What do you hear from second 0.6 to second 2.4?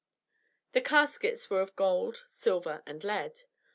The caskets were of gold,